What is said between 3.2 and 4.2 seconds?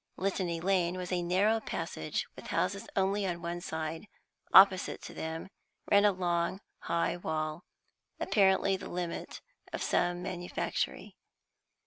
on one side;